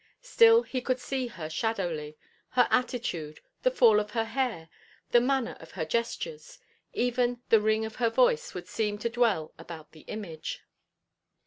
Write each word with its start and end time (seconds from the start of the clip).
Still 0.23 0.63
he 0.63 0.81
could 0.81 0.99
see 0.99 1.27
her 1.27 1.47
shadowly; 1.47 2.17
her 2.49 2.67
attitude, 2.71 3.39
the 3.61 3.69
fall 3.69 3.99
of 3.99 4.09
her 4.09 4.23
hair, 4.25 4.67
the 5.11 5.21
manner 5.21 5.55
of 5.59 5.73
her 5.73 5.85
gestures; 5.85 6.57
even 6.91 7.39
the 7.49 7.61
ring 7.61 7.85
of 7.85 7.97
her 7.97 8.09
voice 8.09 8.55
would 8.55 8.67
seem 8.67 8.97
to 8.97 9.09
dwell 9.09 9.53
about 9.59 9.91
the 9.91 10.01
image. 10.09 10.63